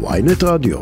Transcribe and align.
ויינט 0.00 0.42
רדיו. 0.44 0.78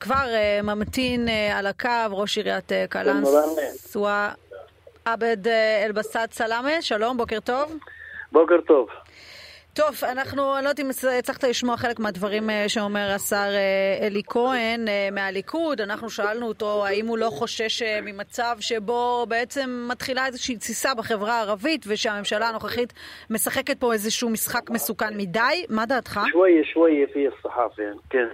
כבר 0.00 0.24
uh, 0.24 0.62
ממתין 0.62 1.28
uh, 1.28 1.30
על 1.54 1.66
הקו 1.66 1.88
ראש 2.10 2.36
עיריית 2.36 2.72
uh, 2.72 2.74
קלנסווה, 2.88 4.32
עבד 5.04 5.36
אלבסט 5.84 6.32
סלאמה, 6.32 6.82
שלום, 6.82 7.16
בוקר 7.16 7.40
טוב. 7.40 7.78
בוקר 8.32 8.60
טוב. 8.66 8.88
טוב, 9.74 10.04
אנחנו, 10.04 10.56
אני 10.56 10.64
לא 10.64 10.68
יודעת 10.68 10.80
אם 10.80 10.90
הצלחת 11.18 11.44
לשמוע 11.44 11.76
חלק 11.76 11.98
מהדברים 11.98 12.50
שאומר 12.68 13.10
השר 13.14 13.50
אלי 14.00 14.22
כהן 14.26 14.84
מהליכוד. 15.12 15.80
אנחנו 15.80 16.10
שאלנו 16.10 16.48
אותו 16.48 16.86
האם 16.86 17.06
הוא 17.06 17.18
לא 17.18 17.30
חושש 17.30 17.82
ממצב 18.02 18.56
שבו 18.60 19.26
בעצם 19.28 19.88
מתחילה 19.90 20.26
איזושהי 20.26 20.56
תסיסה 20.56 20.94
בחברה 20.94 21.38
הערבית 21.38 21.84
ושהממשלה 21.88 22.48
הנוכחית 22.48 22.92
משחקת 23.30 23.80
פה 23.80 23.92
איזשהו 23.92 24.30
משחק 24.30 24.70
מסוכן 24.70 25.16
מדי. 25.16 25.64
מה 25.68 25.86
דעתך? 25.86 26.20
שוואיה 26.32 26.64
שוואיה 26.64 27.06
פי 27.12 27.26
הסחאפה, 27.28 27.82
כן. 28.10 28.26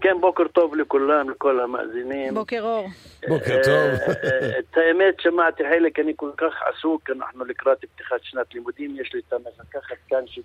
כן, 0.00 0.20
בוקר 0.20 0.48
טוב 0.48 0.76
לכולם, 0.76 1.30
לכל 1.30 1.60
המאזינים. 1.60 2.34
בוקר 2.34 2.60
אור. 2.62 2.86
בוקר 3.28 3.60
טוב. 3.64 4.14
את 4.58 4.76
האמת, 4.76 5.20
שמעתי 5.20 5.62
חלק, 5.62 5.98
אני 5.98 6.12
כל 6.16 6.30
כך 6.36 6.62
עסוק, 6.62 7.10
אנחנו 7.10 7.44
לקראת 7.44 7.84
פתיחת 7.94 8.22
שנת 8.22 8.54
לימודים, 8.54 8.96
יש 9.00 9.14
לי 9.14 9.20
את 9.28 9.32
המפקחת 9.32 9.96
כאן 10.08 10.26
של 10.26 10.42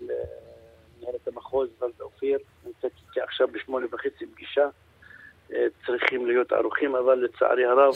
מנהלת 1.00 1.28
המחוז, 1.28 1.70
ולדה 1.82 2.04
אופיר, 2.04 2.38
נמצאת 2.66 2.92
איתי 3.08 3.22
עכשיו 3.22 3.48
בשמונה 3.48 3.86
וחצי 3.92 4.26
פגישה. 4.26 4.68
צריכים 5.86 6.28
להיות 6.28 6.52
ערוכים, 6.52 6.96
אבל 6.96 7.16
לצערי 7.16 7.66
הרב, 7.66 7.94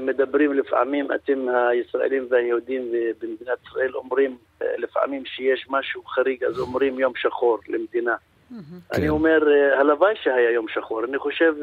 מדברים 0.00 0.52
לפעמים, 0.52 1.12
אתם 1.12 1.46
הישראלים 1.70 2.26
והיהודים 2.30 2.92
במדינת 3.20 3.58
ישראל 3.66 3.96
אומרים 3.96 4.38
לפעמים 4.60 5.24
שיש 5.24 5.66
משהו 5.70 6.04
חריג, 6.04 6.44
אז 6.44 6.58
אומרים 6.58 6.98
יום 6.98 7.12
שחור 7.16 7.58
למדינה. 7.68 8.16
אני 8.93 9.01
כן. 9.01 9.07
אומר, 9.07 9.39
הלוואי 9.79 10.13
שהיה 10.23 10.51
יום 10.51 10.65
שחור. 10.67 11.05
אני 11.05 11.17
חושב 11.17 11.53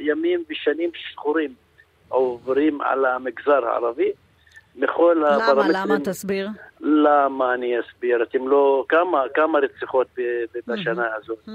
ימים 0.00 0.44
ושנים 0.50 0.90
שחורים 0.94 1.54
עוברים 2.08 2.80
על 2.80 3.04
המגזר 3.04 3.66
הערבי. 3.66 4.12
בכל 4.76 5.16
למה? 5.20 5.46
הפרמטרים. 5.46 5.70
למה? 5.72 5.98
תסביר. 6.04 6.48
למה 6.80 7.54
אני 7.54 7.80
אסביר? 7.80 8.22
אתם 8.22 8.48
לא... 8.48 8.84
כמה, 8.88 9.22
כמה 9.34 9.58
רציחות 9.58 10.06
ב- 10.18 10.44
ב- 10.54 10.72
בשנה 10.72 11.06
הזאת? 11.14 11.48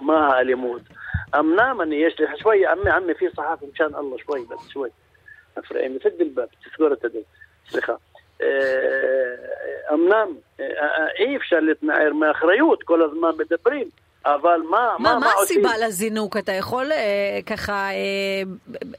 מה 0.00 0.26
האלימות? 0.28 0.82
אמנם 1.38 1.80
אני 1.82 1.96
יש 1.96 2.20
לי 2.20 2.26
شوي 2.42 2.66
عمي 2.66 2.90
عمي 2.90 3.14
في 3.14 3.30
صحافه 3.36 3.66
مشان 3.74 3.94
الله 3.94 4.16
شوي 4.18 4.40
بس 4.50 4.68
شوي 4.68 4.90
افرقني 5.58 5.98
سد 5.98 6.20
الباب 6.20 6.48
تسكر 6.64 6.92
الدل 6.92 7.22
סליחה. 7.70 7.94
אמנם 9.93 10.27
אי 11.19 11.37
אפשר 11.37 11.59
להתנער 11.59 12.13
מאחריות, 12.13 12.83
כל 12.83 13.01
הזמן 13.01 13.31
מדברים, 13.37 13.87
אבל 14.25 14.61
מה, 14.69 14.95
מה, 14.99 15.13
מה, 15.13 15.19
מה 15.19 15.31
עושים? 15.37 15.65
הסיבה 15.65 15.87
לזינוק? 15.87 16.37
אתה 16.37 16.51
יכול 16.51 16.91
אה, 16.91 17.39
ככה 17.45 17.73
אה, 17.73 18.41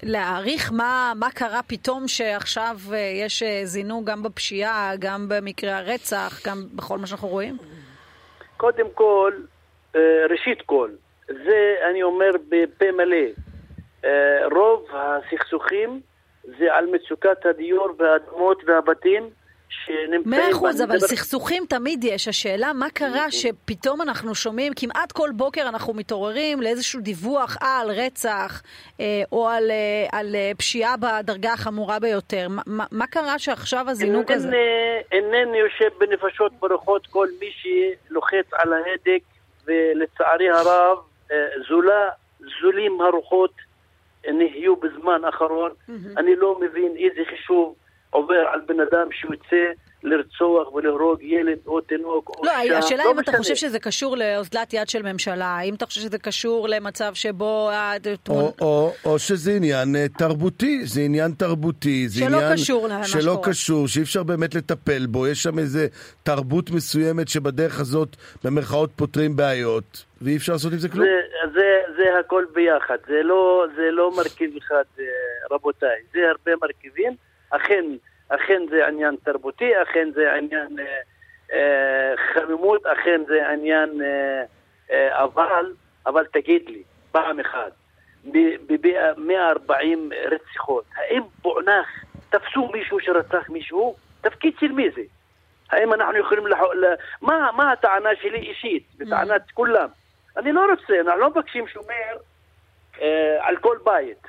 להעריך 0.03 0.73
מה, 0.73 1.13
מה 1.17 1.31
קרה 1.31 1.61
פתאום 1.67 2.09
שעכשיו 2.09 2.77
אה, 2.93 2.99
יש 2.99 3.43
אה, 3.43 3.61
זינוק 3.65 4.05
גם 4.05 4.23
בפשיעה, 4.23 4.93
גם 4.99 5.27
במקרי 5.29 5.71
הרצח, 5.71 6.41
גם 6.47 6.65
בכל 6.75 6.99
מה 6.99 7.07
שאנחנו 7.07 7.29
רואים? 7.29 7.57
קודם 8.57 8.87
כל, 8.95 9.33
אה, 9.97 10.27
ראשית 10.31 10.63
כל, 10.67 10.91
זה 11.29 11.75
אני 11.91 12.03
אומר 12.03 12.31
בפה 12.49 12.93
מלא, 12.93 13.27
אה, 14.05 14.47
רוב 14.53 14.87
הסכסוכים 14.93 16.01
זה 16.59 16.75
על 16.75 16.87
מצוקת 16.87 17.47
הדיור 17.47 17.89
והאדמות 17.99 18.63
והבתים 18.67 19.29
שנמצאים... 19.69 20.23
מאה 20.27 20.51
אחוז, 20.51 20.81
אני 20.81 20.91
אבל 20.91 20.99
סכסוכים 20.99 21.65
תמיד 21.69 22.05
יש. 22.05 22.29
השאלה, 22.29 22.73
מה 22.73 22.91
קרה 22.91 23.31
שפתאום 23.31 24.01
אנחנו 24.01 24.35
שומעים, 24.35 24.73
כמעט 24.77 25.13
כל 25.13 25.31
בוקר 25.37 25.69
אנחנו 25.69 25.95
מתעוררים 25.95 26.61
לאיזשהו 26.63 27.01
דיווח 27.01 27.57
על 27.61 27.91
רצח 27.91 28.63
אה, 29.01 29.05
או 29.33 29.49
על, 29.49 29.71
אה, 29.71 30.19
על 30.19 30.35
אה, 30.35 30.51
פשיעה 30.59 30.95
בדרגה 30.97 31.53
החמורה 31.53 31.99
ביותר. 31.99 32.47
מה- 32.67 32.85
מה, 32.93 33.07
קרה 33.07 33.39
שעכשיו 33.39 33.85
הזינוק 33.91 34.31
הזה? 34.31 34.49
אינני- 34.49 35.33
אינני 35.37 35.59
יושב 35.59 35.89
בנפשות 35.99 36.53
ברוכות 36.61 37.07
כל 37.07 37.29
מי 37.41 37.49
שלוחץ 37.51 38.47
על 38.53 38.73
ההדק, 38.73 39.23
ולצערי 39.67 40.51
הרב, 40.51 40.99
אה, 41.33 41.37
זולה, 41.69 42.09
זולים 42.63 43.01
הרוחות 43.01 43.51
נהיו 44.29 44.77
בזמן 44.77 45.25
האחרון. 45.25 45.71
אני 46.17 46.37
לא 46.37 46.61
מבין 46.61 46.97
איזה 46.97 47.21
חישוב 47.31 47.75
עובר 48.11 48.45
על 48.53 48.61
בן 48.69 48.81
אדם 48.81 49.07
שיוצא 49.13 49.73
לרצוח 50.03 50.73
ולהרוג 50.75 51.23
ילד 51.23 51.59
או 51.67 51.81
תינוק 51.81 52.29
או 52.29 52.45
לא, 52.45 52.61
אישה. 52.61 52.79
השאלה 52.79 53.05
לא 53.05 53.11
אם 53.11 53.19
אתה 53.21 53.31
משנה. 53.31 53.39
חושב 53.39 53.55
שזה 53.55 53.79
קשור 53.79 54.17
לאוזלת 54.17 54.73
יד 54.73 54.89
של 54.89 55.13
ממשלה, 55.13 55.47
האם 55.47 55.75
אתה 55.75 55.87
חושב 55.87 56.01
שזה 56.01 56.19
קשור 56.19 56.69
למצב 56.69 57.15
שבו... 57.15 57.71
או, 58.29 58.53
או, 58.61 58.93
או 59.05 59.19
שזה 59.19 59.53
עניין 59.53 59.97
אה, 59.97 60.07
תרבותי, 60.19 60.87
זה 60.87 61.01
עניין 61.01 61.33
תרבותי, 61.33 62.09
זה 62.09 62.21
שלא 62.21 62.37
עניין 62.37 62.53
קשור 62.53 62.89
למה 62.89 63.05
שלא 63.05 63.23
שקורה. 63.23 63.49
קשור, 63.49 63.89
שאי 63.89 64.03
אפשר 64.03 64.23
באמת 64.23 64.55
לטפל 64.55 65.07
בו, 65.07 65.27
יש 65.27 65.43
שם 65.43 65.59
איזה 65.59 65.87
תרבות 66.23 66.71
מסוימת 66.71 67.29
שבדרך 67.29 67.81
הזאת 67.81 68.17
במרכאות 68.45 68.91
פותרים 68.97 69.37
בעיות, 69.37 70.05
ואי 70.23 70.37
אפשר 70.37 70.53
לעשות 70.53 70.73
עם 70.73 70.79
זה 70.79 70.89
כלום. 70.89 71.07
זה, 71.07 71.30
זה, 71.53 71.83
זה 71.97 72.19
הכל 72.19 72.45
ביחד, 72.53 72.97
זה 73.07 73.23
לא, 73.23 73.67
זה 73.77 73.91
לא 73.91 74.11
מרכיב 74.17 74.57
אחד, 74.57 74.85
אה, 74.99 75.05
רבותיי, 75.51 76.03
זה 76.13 76.31
הרבה 76.31 76.53
מרכיבים, 76.63 77.13
אכן, 77.51 77.85
אכן 78.29 78.63
זה 78.71 78.87
עניין 78.87 79.17
תרבותי, 79.25 79.83
אכן 79.83 80.11
זה 80.15 80.33
עניין 80.35 80.79
אה, 80.79 81.01
אה, 81.53 82.15
חמימות, 82.35 82.87
אכן 82.87 83.21
זה 83.29 83.49
עניין, 83.49 84.03
אה, 84.03 84.43
אה, 84.91 85.25
אבל, 85.25 85.73
אבל 86.07 86.27
תגיד 86.33 86.63
לי, 86.69 86.83
פעם 87.13 87.41
אחת, 87.41 87.73
ב-140 88.25 90.15
רציחות, 90.31 90.85
האם 90.97 91.23
פוענח, 91.43 92.05
תפסו 92.31 92.69
מישהו 92.73 93.01
שרצח 93.01 93.51
מישהו? 93.51 93.97
תפקיד 94.21 94.55
של 94.61 94.73
מי 94.73 94.91
זה? 94.91 95.03
האם 95.71 95.93
אנחנו 95.93 96.17
יכולים 96.17 96.47
לח... 96.47 96.59
מה, 97.23 97.51
מה 97.57 97.73
הטענה 97.73 98.11
שלי 98.21 98.39
אישית, 98.39 98.85
וטענת 98.99 99.51
כולם? 99.55 99.89
אני 100.37 100.53
לא 100.53 100.67
רוצה, 100.71 101.01
אנחנו 101.01 101.21
לא 101.21 101.31
מבקשים 101.31 101.69
שומר 101.69 102.17
אה, 103.01 103.37
על 103.41 103.57
כל 103.57 103.79
בית. 103.85 104.27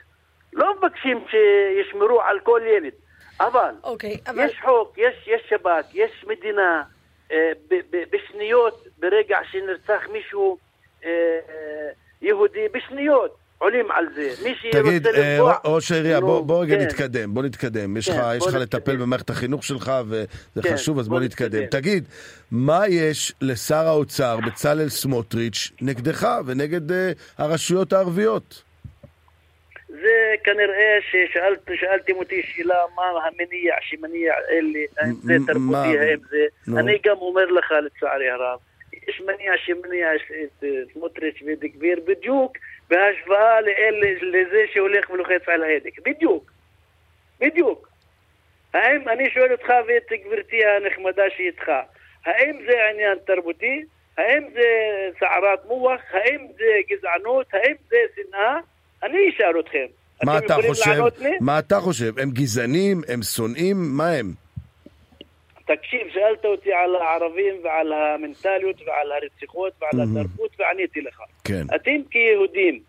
לא 0.54 0.76
מבקשים 0.78 1.26
שישמרו 1.30 2.22
על 2.22 2.40
כל 2.40 2.62
ילד. 2.66 2.94
אבל, 3.40 3.76
אוקיי, 3.84 4.18
אבל... 4.28 4.46
יש 4.46 4.62
חוק, 4.66 4.98
יש, 4.98 5.28
יש 5.28 5.42
שב"כ, 5.50 5.86
יש 5.94 6.26
מדינה, 6.28 6.84
אה, 7.32 7.52
ב, 7.70 7.76
ב, 7.90 8.04
בשניות, 8.12 8.88
ברגע 9.00 9.38
שנרצח 9.52 10.02
מישהו 10.12 10.58
אה, 11.06 11.10
אה, 11.50 11.90
יהודי, 12.22 12.68
בשניות 12.72 13.41
עולים 13.62 13.92
על 13.92 14.06
זה. 14.16 14.30
מי 14.44 14.56
תגיד, 14.72 15.04
שרוצה 15.04 15.22
אה, 15.22 15.34
לפגוע... 15.34 15.56
ראש 15.66 15.92
העירייה, 15.92 16.22
בוא, 16.22 16.46
בוא 16.46 16.64
רגע 16.64 16.76
כן. 16.76 16.82
נתקדם, 16.82 17.34
בוא 17.34 17.44
נתקדם. 17.44 17.98
יש 17.98 18.10
כן, 18.10 18.18
לך, 18.18 18.48
לך 18.48 18.54
לטפל. 18.56 18.96
במערכת 18.96 19.30
החינוך 19.30 19.64
שלך, 19.64 19.92
וזה 20.08 20.62
כן, 20.64 20.74
חשוב, 20.74 21.00
אז 21.00 21.08
בוא 21.08 21.18
בוא 21.18 21.26
נתקדם. 21.26 21.64
נתקדם. 21.64 21.82
תגיד, 21.82 22.04
מה 22.52 22.88
יש 22.88 23.34
לשר 23.42 23.88
האוצר 23.88 24.38
בצלאל 24.46 24.90
סמוטריץ' 24.90 25.72
נגדך 25.82 26.28
ונגד 26.46 26.92
אה, 26.92 27.12
הרשויות 27.38 27.94
הערביות? 27.94 28.64
זה 29.90 30.36
כנראה 30.44 30.98
ששאלתם 31.12 32.14
אותי 32.16 32.42
שאלה 32.44 32.76
מה 32.96 33.04
המניע 33.04 33.74
שמניע 33.82 34.34
אלה, 34.52 34.80
האם 34.98 35.14
זה 35.24 35.34
תרבותי? 35.48 36.00
האם 36.00 36.20
זה... 36.30 36.38
נו. 36.68 36.80
אני 36.80 36.98
גם 37.06 37.16
אומר 37.18 37.46
לך 37.46 37.72
לצערי 37.86 38.30
הרב, 38.30 38.60
יש 39.08 39.22
מניע 39.22 39.52
שמניע 39.58 40.16
את 40.16 40.64
אה, 40.64 40.70
סמוטריץ' 40.94 41.42
ובן 41.42 41.68
גביר 41.68 42.00
בדיוק 42.08 42.58
בהשוואה 42.90 43.62
לאלה, 43.62 44.12
לזה 44.22 44.64
שהולך 44.74 45.10
ולוחץ 45.10 45.42
על 45.48 45.64
ההדק, 45.64 46.00
בדיוק, 46.06 46.52
בדיוק. 47.40 47.90
האם, 48.74 49.10
אני 49.10 49.30
שואל 49.30 49.52
אותך 49.52 49.74
ואת 49.88 50.22
גברתי 50.26 50.66
הנחמדה 50.66 51.24
שאיתך, 51.38 51.72
האם 52.26 52.60
זה 52.66 52.90
עניין 52.94 53.18
תרבותי? 53.26 53.84
האם 54.18 54.44
זה 54.54 54.68
סערת 55.20 55.66
מוח? 55.68 56.02
האם 56.12 56.48
זה 56.58 56.66
גזענות? 56.90 57.46
האם 57.54 57.76
זה 57.90 57.98
שנאה? 58.16 58.58
אני 59.04 59.30
אשאל 59.30 59.60
אתכם. 59.60 59.86
מה 60.24 60.38
אתה 60.38 60.56
חושב? 60.68 61.02
מה 61.42 61.60
אתה 61.60 61.80
חושב? 61.80 62.20
הם 62.20 62.32
גזענים? 62.32 63.02
הם 63.08 63.22
שונאים? 63.24 63.78
מה 63.98 64.10
הם? 64.12 64.34
תקשיב, 65.76 66.08
שאלת 66.14 66.46
אותי 66.46 66.74
על 66.74 66.96
הערבים 66.96 67.56
ועל 67.64 67.94
המנטליות 67.94 68.82
ועל 68.86 69.12
הרציחות 69.12 69.74
ועל. 69.82 70.02
התרבות 70.02 70.52
ועניתי 70.60 71.02
לך. 71.02 71.22
כן. 71.44 71.64
אתם 71.76 71.98
כיהודים, 72.12 72.80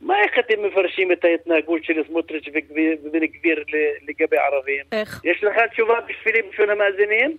מה 0.00 0.20
איך 0.20 0.38
אתם 0.38 0.62
מפרשים 0.62 1.12
את 1.12 1.24
ההתנהגות 1.24 1.84
של 1.84 2.04
סמוטריץ' 2.06 2.44
ובן 2.48 3.26
גביר 3.26 3.64
לגבי 4.08 4.36
ערבים? 4.36 4.84
איך? 4.92 5.20
יש 5.24 5.44
לך 5.44 5.54
תשובה 5.72 6.00
בשבילי 6.00 6.42
בשביל 6.42 6.70
המאזינים? 6.70 7.36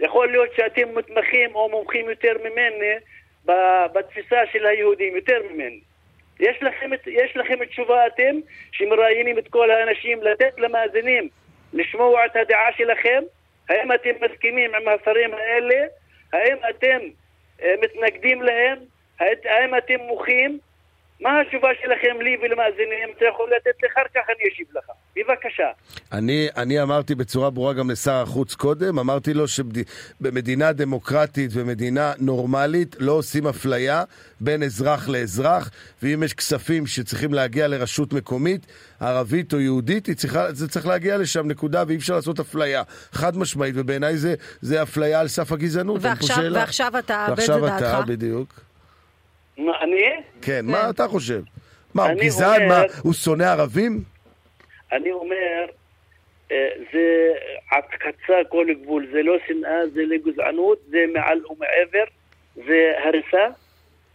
יכול 0.00 0.30
להיות 0.30 0.48
שאתם 0.56 0.94
מתמחים 0.94 1.54
או 1.54 1.68
מומחים 1.70 2.10
יותר 2.10 2.32
ממני 2.44 2.94
בתפיסה 3.92 4.36
של 4.52 4.66
היהודים, 4.66 5.16
יותר 5.16 5.38
ממני. 5.50 5.80
יש 6.40 6.62
לכם, 6.62 6.90
יש 7.06 7.36
לכם 7.36 7.64
תשובה 7.64 8.06
אתם 8.06 8.36
שמראיינים 8.72 9.38
את 9.38 9.48
כל 9.48 9.70
האנשים 9.70 10.22
לתת 10.22 10.58
למאזינים 10.58 11.28
לשמוע 11.72 12.26
את 12.26 12.36
הדעה 12.36 12.72
שלכם? 12.76 13.22
האם 13.70 13.92
אתם 13.92 14.10
מסכימים 14.20 14.74
עם 14.74 14.88
השרים 14.88 15.34
האלה? 15.34 15.86
האם 16.32 16.56
אתם 16.70 16.98
אה, 17.62 17.74
מתנגדים 17.82 18.42
להם? 18.42 18.78
האם 19.20 19.76
אתם 19.78 20.00
מוחים? 20.00 20.58
מה 21.20 21.40
התשובה 21.40 21.68
שלכם 21.82 22.20
לי 22.20 22.36
ולמאזינים? 22.42 23.08
אתה 23.16 23.24
יכול 23.34 23.50
לתת 23.56 23.82
לי 23.82 23.88
אחר 23.94 24.02
כך, 24.14 24.20
אני 24.28 24.52
אשיב 24.52 24.66
לך. 24.74 24.84
בבקשה. 25.16 25.68
אני, 26.12 26.48
אני 26.56 26.82
אמרתי 26.82 27.14
בצורה 27.14 27.50
ברורה 27.50 27.72
גם 27.72 27.90
לשר 27.90 28.12
החוץ 28.12 28.54
קודם, 28.54 28.98
אמרתי 28.98 29.34
לו 29.34 29.44
שבמדינה 29.48 30.72
דמוקרטית 30.72 31.50
ומדינה 31.54 32.12
נורמלית 32.18 32.96
לא 32.98 33.12
עושים 33.12 33.46
אפליה 33.46 34.04
בין 34.40 34.62
אזרח 34.62 35.08
לאזרח, 35.08 35.70
ואם 36.02 36.22
יש 36.22 36.34
כספים 36.34 36.86
שצריכים 36.86 37.34
להגיע 37.34 37.68
לרשות 37.68 38.12
מקומית, 38.12 38.66
ערבית 39.00 39.52
או 39.52 39.60
יהודית, 39.60 40.10
צריכה, 40.10 40.52
זה 40.52 40.68
צריך 40.68 40.86
להגיע 40.86 41.18
לשם, 41.18 41.48
נקודה, 41.48 41.84
ואי 41.86 41.96
אפשר 41.96 42.14
לעשות 42.14 42.40
אפליה 42.40 42.82
חד 43.12 43.36
משמעית, 43.36 43.74
ובעיניי 43.78 44.16
זה, 44.16 44.34
זה 44.60 44.82
אפליה 44.82 45.20
על 45.20 45.28
סף 45.28 45.52
הגזענות, 45.52 46.00
ועכשיו, 46.00 46.44
ועכשיו 46.52 46.98
אתה, 46.98 47.26
באיזה 47.36 47.52
דעתך? 47.52 47.62
ועכשיו 47.62 48.00
אתה, 48.00 48.02
בדיוק. 48.06 48.69
מה, 49.60 49.72
אני? 49.80 50.02
כן, 50.42 50.66
מה 50.66 50.82
כן. 50.82 50.90
אתה 50.90 51.08
חושב? 51.08 51.42
מה, 51.94 52.04
הוא 52.04 52.20
גזען? 52.20 52.68
מה, 52.68 52.82
הוא 53.02 53.12
שונא 53.12 53.42
ערבים? 53.42 54.00
אני 54.92 55.12
אומר, 55.12 55.66
אה, 56.52 56.68
זה 56.92 57.32
חצה 57.74 58.34
כל 58.48 58.66
גבול, 58.82 59.06
זה 59.12 59.22
לא 59.22 59.36
שנאה, 59.46 59.86
זה 59.92 60.02
לגזענות, 60.02 60.78
זה 60.88 61.04
מעל 61.12 61.40
ומעבר, 61.50 62.04
זה 62.54 62.92
הריסה. 63.04 63.46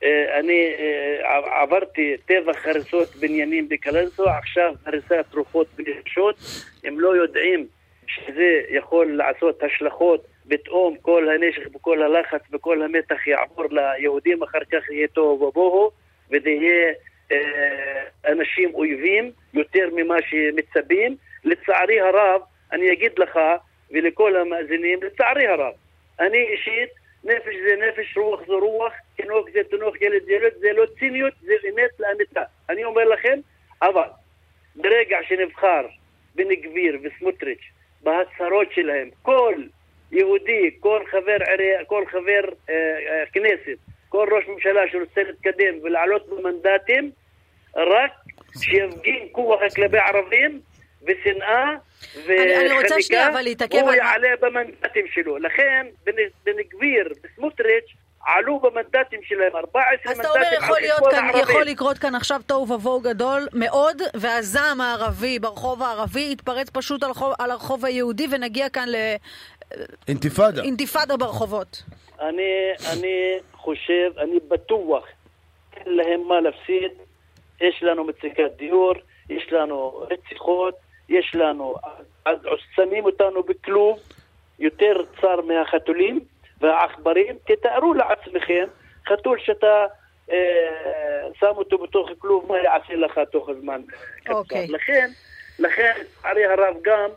אה, 0.04 0.40
אני 0.40 0.74
אה, 0.80 1.62
עברתי 1.62 2.16
טבח 2.26 2.66
הריסות 2.66 3.16
בניינים 3.16 3.70
בקלנסו, 3.70 4.30
עכשיו 4.30 4.74
הריסת 4.86 5.26
רוחות 5.34 5.68
ונפשות. 5.78 6.36
הם 6.84 7.00
לא 7.00 7.16
יודעים 7.16 7.68
שזה 8.08 8.62
יכול 8.70 9.18
לעשות 9.18 9.64
השלכות 9.64 10.26
פתאום 10.50 10.96
כל 11.02 11.30
הנשק 11.30 11.76
וכל 11.76 12.02
הלחץ 12.02 12.42
וכל 12.52 12.82
המתח 12.82 13.28
יעבור 13.28 13.66
ליהודים, 13.72 14.44
אחר 14.44 14.64
כך 14.72 14.90
יהיה 14.90 15.08
תוהו 15.08 15.42
ובוהו, 15.42 15.92
וזה 16.32 16.50
יהיה 16.50 16.94
אה, 17.32 18.04
אנשים 18.28 18.74
אויבים 18.74 19.32
יותר 19.54 19.90
ממה 19.96 20.16
שמצפים. 20.30 21.16
לצערי 21.44 22.00
הרב, 22.00 22.42
אני 22.72 22.94
אגיד 22.94 23.12
לך 23.20 23.40
ולכל 23.92 24.36
המאזינים, 24.36 25.04
לצערי 25.04 25.48
הרב, 25.48 25.74
אני 26.20 26.38
אישית, 26.38 26.90
נפש 27.24 27.56
זה 27.68 27.76
נפש, 27.88 28.18
רוח 28.18 28.40
זה 28.48 28.54
רוח, 28.54 28.94
תינוק 29.16 29.50
זה 29.54 29.60
תינוק, 29.70 30.02
ילד 30.02 30.26
זה 30.26 30.32
ילד, 30.32 30.52
זה 30.60 30.74
לא 30.74 30.86
ציניות, 31.00 31.34
זה 31.42 31.54
אמת 31.70 32.00
לאמיתה. 32.00 32.44
אני 32.70 32.84
אומר 32.84 33.04
לכם, 33.04 33.40
אבל 33.82 34.08
ברגע 34.76 35.18
שנבחר 35.28 35.86
בן 36.36 36.54
גביר 36.54 37.00
וסמוטריץ' 37.04 37.72
בהצהרות 38.04 38.72
שלהם, 38.72 39.10
כל 39.22 39.56
יהודי, 40.12 40.72
כל 40.80 41.04
חבר 41.12 41.38
עירייה, 41.48 41.86
כל 41.86 42.04
חבר 42.12 42.42
אה, 42.70 42.76
אה, 42.76 43.24
כנסת, 43.34 43.78
כל 44.10 44.28
ראש 44.32 44.48
ממשלה 44.48 44.82
שרוצה 44.92 45.24
להתקדם 45.24 45.74
ולעלות 45.84 46.30
במנדטים, 46.30 47.12
רק 47.76 48.12
שיפגין 48.60 49.28
כוח 49.32 49.60
כלפי 49.76 49.98
ערבים 49.98 50.60
ושנאה 51.04 51.76
וחניקה, 52.16 53.30
הוא 53.82 53.94
יעלה 53.94 54.30
במנדטים 54.42 55.06
שלו. 55.14 55.38
לכן 55.38 55.88
בן 56.46 56.54
גביר 56.72 57.14
וסמוטריץ' 57.24 57.94
עלו 58.26 58.60
במנדטים 58.60 59.20
שלהם 59.24 59.56
14 59.56 59.92
מנדטים. 59.92 60.12
אז 60.12 60.20
אתה 60.20 60.30
אומר, 60.30 60.48
יכול, 60.58 60.78
להיות 60.82 61.02
כאן, 61.12 61.30
יכול 61.42 61.64
לקרות 61.64 61.98
כאן 61.98 62.16
עכשיו 62.16 62.42
תוהו 62.46 62.70
ובוהו 62.72 63.00
גדול 63.00 63.48
מאוד, 63.54 64.02
והזעם 64.14 64.82
הערבי 64.82 65.40
ברחוב 65.40 65.84
הערבי 65.84 66.30
יתפרץ 66.32 66.70
פשוט 66.70 67.04
על, 67.04 67.14
חוב, 67.14 67.34
על 67.40 67.52
הרחוב 67.52 67.86
היהודי, 67.86 68.28
ונגיע 68.32 68.70
כאן. 68.70 68.88
אינתיפאדה. 70.08 70.64
אינתיפאדה 70.64 71.18
ברחובות. 71.18 71.84
אני, 72.20 72.72
אני 72.94 73.38
חושב, 73.54 74.12
אני 74.18 74.40
בטוח, 74.48 75.06
אין 75.78 75.96
להם 75.96 76.28
מה 76.28 76.42
להפסיד. 76.42 76.92
יש 77.62 77.84
לנו 77.84 78.04
מצוקת 78.04 78.52
דיור, 78.58 78.94
יש 79.30 79.48
לנו 79.52 80.06
רציחות, 80.12 80.76
יש 81.10 81.32
לנו, 81.36 81.76
אז 82.26 82.38
שמים 82.76 83.06
אותנו 83.06 83.44
בכלוב 83.44 84.00
יותר 84.60 85.02
צר 85.22 85.42
מהחתולים 85.42 86.20
והעכברים. 86.62 87.36
תתארו 87.48 87.94
לעצמכם, 87.94 88.66
חתול 89.08 89.40
שאתה 89.40 89.86
אה, 90.32 90.38
שם 91.40 91.52
אותו 91.56 91.78
בתוך 91.78 92.10
כלוב, 92.20 92.46
מה 92.52 92.58
יעשה 92.58 92.96
לך 92.96 93.20
תוך 93.32 93.50
הזמן 93.50 93.82
קצר. 94.24 94.34
אוקיי. 94.34 94.68
לכן, 94.68 95.10
לכן, 95.60 95.92
לצערי 96.02 96.46
הרב 96.46 96.76
גם, 96.82 97.10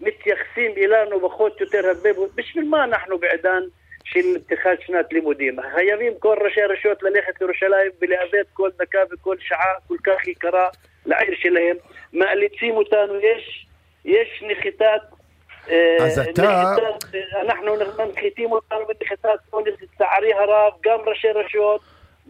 מתייחסים 0.00 0.72
אלינו 0.76 1.28
פחות 1.28 1.60
יותר 1.60 1.86
הרבה, 1.86 2.10
בשביל 2.34 2.64
מה 2.64 2.84
אנחנו 2.84 3.18
בעידן 3.18 3.62
של 4.04 4.38
פתיחת 4.46 4.80
שנת 4.86 5.12
לימודים? 5.12 5.56
חייבים 5.74 6.12
כל 6.18 6.36
ראשי 6.44 6.62
הרשויות 6.62 7.02
ללכת 7.02 7.40
לירושלים 7.40 7.90
ולאבד 8.00 8.44
כל 8.52 8.70
דקה 8.78 8.98
וכל 9.12 9.36
שעה 9.40 9.74
כל 9.88 9.96
כך 10.04 10.28
יקרה 10.28 10.68
לעיר 11.06 11.34
שלהם, 11.36 11.76
מאליצים 12.12 12.74
אותנו, 12.74 13.20
יש, 13.20 13.66
יש 14.04 14.44
נחיתת... 14.50 15.00
אה, 15.70 15.96
אז 16.00 16.18
אתה... 16.18 16.42
נחיתת, 16.42 17.18
אנחנו 17.40 17.76
מנחיתים 17.98 18.52
אותנו 18.52 18.80
בנחיתת 18.86 19.28
פוליס, 19.50 19.74
לצערי 19.82 20.34
הרב, 20.34 20.72
גם 20.84 20.98
ראשי 21.06 21.28
רשויות 21.28 21.80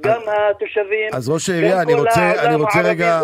גם 0.01 0.21
התושבים. 0.51 1.09
אז 1.13 1.29
ראש 1.29 1.51
העירייה, 1.51 1.83
אני 1.83 1.95
רוצה, 1.95 2.47
אני 2.47 2.55
רוצה 2.55 2.81
רגע, 2.85 3.21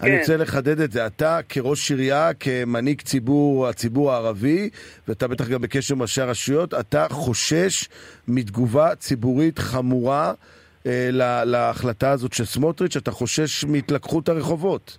אני 0.00 0.10
כן. 0.10 0.18
רוצה 0.18 0.36
לחדד 0.36 0.80
את 0.80 0.92
זה. 0.92 1.06
אתה 1.06 1.40
כראש 1.48 1.90
עירייה, 1.90 2.30
כמנהיג 2.40 3.00
ציבור, 3.02 3.68
הציבור 3.68 4.12
הערבי, 4.12 4.70
ואתה 5.08 5.28
בטח 5.28 5.48
גם 5.48 5.62
בקשר 5.62 5.94
עם 5.94 6.02
ראשי 6.02 6.20
הרשויות, 6.20 6.74
אתה 6.74 7.06
חושש 7.10 7.88
מתגובה 8.28 8.94
ציבורית 8.94 9.58
חמורה 9.58 10.32
אה, 10.86 11.08
להחלטה 11.44 12.10
הזאת 12.10 12.32
של 12.32 12.44
סמוטריץ', 12.44 12.96
אתה 12.96 13.10
חושש 13.10 13.64
מהתלקחות 13.64 14.28
הרחובות. 14.28 14.98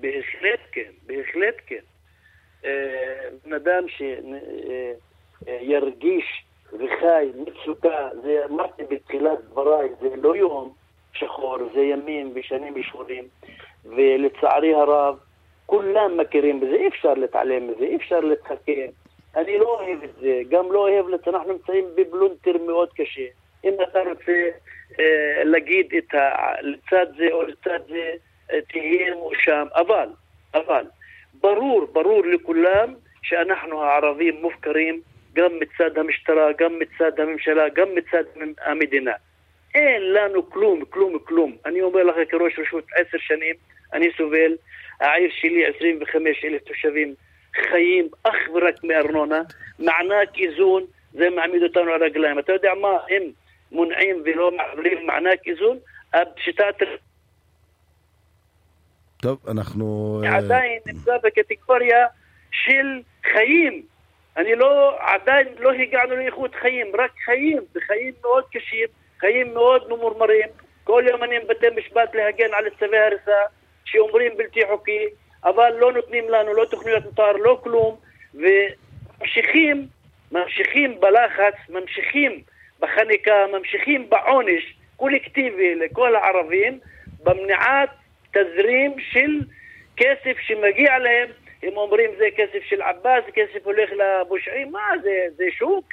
בהחלט 0.00 0.60
כן, 0.72 0.90
בהחלט 1.06 1.54
כן. 1.66 1.76
אה, 2.64 2.70
בן 3.44 3.52
אדם 3.52 3.84
שירגיש... 5.48 6.24
אה, 6.24 6.51
וחי 6.72 7.30
מצוקה, 7.34 8.08
זה 8.22 8.44
אמרתי 8.50 8.82
בתחילת 8.90 9.38
דבריי, 9.50 9.88
זה 10.00 10.08
לא 10.22 10.36
יום 10.36 10.72
שחור, 11.12 11.58
זה 11.74 11.80
ימים 11.80 12.32
ושנים 12.34 12.76
ישורים, 12.76 13.24
ולצערי 13.84 14.74
הרב, 14.74 15.18
כולם 15.66 16.16
מכירים 16.16 16.60
בזה, 16.60 16.74
אי 16.74 16.88
אפשר 16.88 17.14
להתעלם 17.14 17.66
מזה, 17.68 17.84
אי 17.84 17.96
אפשר 17.96 18.20
להתחכם. 18.20 18.86
אני 19.36 19.58
לא 19.58 19.80
אוהב 19.80 20.02
את 20.02 20.10
זה, 20.20 20.40
גם 20.48 20.72
לא 20.72 20.78
אוהב, 20.78 21.06
אנחנו 21.26 21.52
נמצאים 21.52 21.84
בבלונטר 21.94 22.52
מאוד 22.66 22.88
קשה. 22.92 23.26
אם 23.64 23.72
אתה 23.82 23.98
רוצה 24.08 24.48
אה, 25.00 25.44
להגיד 25.44 25.94
את 25.98 26.14
ה... 26.14 26.52
לצד 26.62 27.06
זה 27.16 27.28
או 27.32 27.42
לצד 27.42 27.80
זה, 27.88 28.12
אה, 28.52 28.58
תהיה 28.72 29.14
מואשם, 29.14 29.66
אבל, 29.74 30.08
אבל, 30.54 30.84
ברור, 31.40 31.86
ברור 31.92 32.22
לכולם 32.26 32.94
שאנחנו 33.22 33.82
הערבים 33.82 34.42
מופקרים 34.42 35.00
גם 35.34 35.50
מצד 35.60 35.98
המשטרה, 35.98 36.52
גם 36.58 36.78
מצד 36.78 37.20
הממשלה, 37.20 37.68
גם 37.68 37.88
מצד 37.94 38.24
המדינה. 38.64 39.12
אין 39.74 40.12
לנו 40.12 40.50
כלום, 40.50 40.84
כלום, 40.84 41.18
כלום. 41.24 41.56
אני 41.66 41.82
אומר 41.82 42.02
לך 42.02 42.16
כראש 42.30 42.58
רשות 42.58 42.84
עשר 42.94 43.18
שנים, 43.18 43.54
אני 43.92 44.06
סובל, 44.16 44.56
העיר 45.00 45.30
שלי 45.32 45.66
25 45.76 46.44
אלף 46.44 46.62
תושבים 46.62 47.14
חיים 47.70 48.08
אך 48.22 48.34
ורק 48.54 48.84
מארנונה, 48.84 49.42
מענק 49.78 50.38
איזון, 50.38 50.82
זה 51.12 51.30
מעמיד 51.30 51.62
אותנו 51.62 51.92
על 51.92 52.02
הרגליים. 52.02 52.38
אתה 52.38 52.52
יודע 52.52 52.70
מה, 52.80 52.88
הם 52.88 53.22
מונעים 53.72 54.22
ולא 54.24 54.52
מעבירים 54.56 55.06
מענק 55.06 55.46
איזון, 55.46 55.78
השיטת... 56.12 56.74
טוב, 59.22 59.38
אנחנו... 59.48 60.20
אה, 60.24 60.36
עדיין 60.36 60.78
נמצא 60.86 61.12
בקטגוריה 61.22 62.06
של 62.50 63.00
חיים. 63.32 63.82
אני 64.36 64.54
לא, 64.54 64.96
עדיין 65.00 65.46
לא 65.58 65.72
הגענו 65.72 66.16
לאיכות 66.16 66.54
חיים, 66.54 66.86
רק 66.98 67.10
חיים, 67.24 67.58
וחיים 67.74 68.12
מאוד 68.22 68.44
קשים, 68.52 68.88
חיים 69.20 69.54
מאוד 69.54 69.88
ממורמרים. 69.88 70.48
כל 70.84 71.04
יום 71.10 71.22
אני 71.22 71.38
בבתי 71.38 71.66
משפט 71.76 72.14
להגן 72.14 72.54
על 72.54 72.64
צווי 72.78 72.98
הריסה 72.98 73.40
שאומרים 73.84 74.36
בלתי 74.36 74.60
חוקי, 74.70 75.06
אבל 75.44 75.72
לא 75.78 75.92
נותנים 75.92 76.28
לנו 76.28 76.54
לא 76.54 76.64
תוכניות 76.64 77.06
מתאר, 77.06 77.32
לא 77.32 77.60
כלום, 77.62 77.96
וממשיכים, 78.34 79.86
ממשיכים 80.32 81.00
בלחץ, 81.00 81.54
ממשיכים 81.68 82.40
בחניקה, 82.80 83.46
ממשיכים 83.52 84.10
בעונש 84.10 84.74
קולקטיבי 84.96 85.74
לכל 85.74 86.16
הערבים, 86.16 86.78
במניעת 87.22 87.90
תזרים 88.30 88.94
של 88.98 89.40
כסף 89.96 90.38
שמגיע 90.40 90.98
להם 90.98 91.28
הם 91.62 91.76
אומרים 91.76 92.10
זה 92.18 92.28
כסף 92.36 92.62
של 92.64 92.82
עבאס, 92.82 93.24
כסף 93.34 93.64
הולך 93.66 93.90
לפושעים, 93.92 94.72
מה 94.72 94.88
זה, 95.02 95.26
זה 95.36 95.44
שוק? 95.58 95.84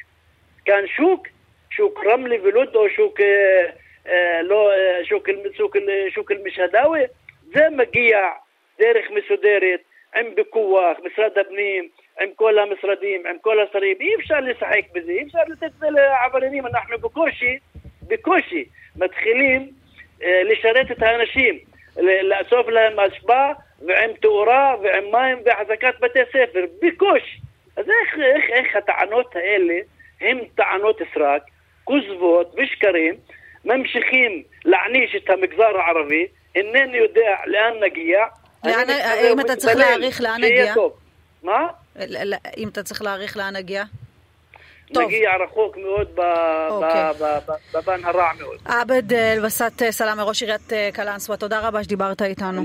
כאן 0.65 0.88
שוק? 0.88 1.27
שוק 1.71 2.05
רמלי 2.05 2.39
ולוד 2.43 2.75
או 2.75 2.89
שוק, 2.89 3.21
אה, 3.21 3.65
אה, 4.07 4.41
לא, 4.41 4.71
אה, 4.71 5.05
שוק, 5.05 5.27
שוק, 5.57 5.75
שוק 6.09 6.31
אל-משהדאווה? 6.31 6.99
זה 7.53 7.69
מגיע 7.69 8.17
דרך 8.79 9.05
מסודרת, 9.11 9.79
עם 10.15 10.25
בכוח, 10.35 10.97
משרד 11.03 11.38
הפנים, 11.38 11.89
עם 12.21 12.29
כל 12.35 12.59
המשרדים, 12.59 13.27
עם 13.27 13.35
כל 13.41 13.59
השרים, 13.59 13.97
אי 13.99 14.15
אפשר 14.15 14.39
לשחק 14.39 14.81
בזה, 14.93 15.11
אי 15.11 15.23
אפשר 15.23 15.39
לתת 15.47 15.63
את 15.63 15.79
זה 15.79 15.88
לעבריינים, 15.89 16.65
אנחנו 16.67 16.97
בקושי 16.99 17.57
בקושי 18.09 18.65
מתחילים 18.95 19.69
אה, 20.23 20.43
לשרת 20.43 20.91
את 20.91 21.03
האנשים, 21.03 21.59
לאסוף 22.23 22.67
להם 22.67 22.99
אשפה 22.99 23.51
ועם 23.88 24.12
תאורה 24.21 24.75
ועם 24.83 25.03
מים 25.12 25.38
והחזקת 25.45 26.00
בתי 26.00 26.19
ספר, 26.29 26.65
בקושי. 26.81 27.39
אז 27.77 27.86
איך, 27.86 28.19
איך, 28.19 28.43
איך 28.50 28.75
הטענות 28.75 29.36
האלה 29.36 29.74
הן 30.21 30.38
טענות 30.55 31.00
סרק, 31.13 31.41
כוזבות 31.83 32.55
ושקרים, 32.57 33.15
ממשיכים 33.65 34.43
להעניש 34.65 35.15
את 35.15 35.29
המגזר 35.29 35.77
הערבי, 35.77 36.27
אינני 36.55 36.98
יודע 36.98 37.36
לאן 37.45 37.83
נגיע. 37.83 38.25
לאן, 38.63 38.89
אם 39.31 39.39
אתה 39.39 39.55
צריך 39.55 39.75
להעריך 39.75 40.21
לאן 40.21 40.43
נגיע? 40.43 40.74
מה? 41.43 41.67
אם 42.57 42.67
אתה 42.67 42.83
צריך 42.83 43.01
להעריך 43.01 43.38
לאן 43.38 43.55
נגיע? 43.55 43.83
טוב. 44.93 45.03
נגיע 45.03 45.31
רחוק 45.43 45.77
מאוד 45.77 46.19
אוקיי. 46.69 47.29
בבן 47.74 48.05
הרע 48.05 48.31
מאוד. 48.39 48.57
עבד 48.65 49.13
אלבסט 49.13 49.83
סלאמה, 49.89 50.24
ראש 50.24 50.41
עיריית 50.41 50.74
קלנסווה, 50.93 51.38
תודה 51.38 51.67
רבה 51.67 51.83
שדיברת 51.83 52.21
איתנו. 52.21 52.62